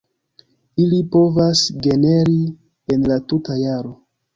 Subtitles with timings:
[0.83, 2.41] Ili povas generi
[2.97, 3.99] en la tuta jaro.